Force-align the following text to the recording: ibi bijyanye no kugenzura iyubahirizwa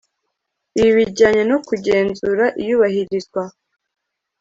ibi 0.79 0.91
bijyanye 0.97 1.43
no 1.51 1.57
kugenzura 1.67 2.45
iyubahirizwa 2.61 3.41